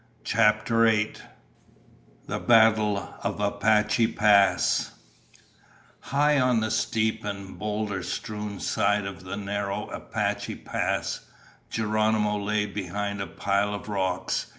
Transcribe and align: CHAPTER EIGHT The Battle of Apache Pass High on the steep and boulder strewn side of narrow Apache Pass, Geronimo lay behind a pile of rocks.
CHAPTER 0.23 0.87
EIGHT 0.87 1.21
The 2.25 2.39
Battle 2.39 3.13
of 3.21 3.39
Apache 3.39 4.07
Pass 4.13 4.93
High 5.99 6.39
on 6.39 6.59
the 6.59 6.71
steep 6.71 7.23
and 7.23 7.59
boulder 7.59 8.01
strewn 8.01 8.59
side 8.59 9.05
of 9.05 9.23
narrow 9.23 9.91
Apache 9.91 10.55
Pass, 10.55 11.19
Geronimo 11.69 12.37
lay 12.39 12.65
behind 12.65 13.21
a 13.21 13.27
pile 13.27 13.75
of 13.75 13.87
rocks. 13.87 14.47